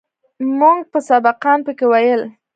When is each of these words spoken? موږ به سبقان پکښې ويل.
موږ 0.59 0.79
به 0.91 0.99
سبقان 1.09 1.59
پکښې 1.65 1.85
ويل. 1.91 2.21